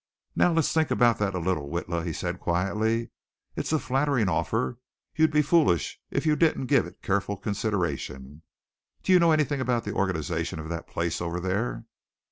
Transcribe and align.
"Now, 0.35 0.51
let's 0.51 0.73
think 0.73 0.89
about 0.89 1.19
that 1.19 1.35
a 1.35 1.39
little, 1.39 1.69
Witla," 1.69 2.03
he 2.03 2.11
said 2.11 2.39
quietly. 2.39 3.11
"It's 3.55 3.71
a 3.71 3.77
flattering 3.77 4.29
offer. 4.29 4.79
You'd 5.15 5.29
be 5.29 5.43
foolish 5.43 5.99
if 6.09 6.25
you 6.25 6.35
didn't 6.35 6.65
give 6.65 6.87
it 6.87 7.03
careful 7.03 7.37
consideration. 7.37 8.41
Do 9.03 9.13
you 9.13 9.19
know 9.19 9.31
anything 9.31 9.61
about 9.61 9.83
the 9.83 9.93
organization 9.93 10.57
of 10.57 10.69
that 10.69 10.87
place 10.87 11.21
over 11.21 11.39
there?" 11.39 11.85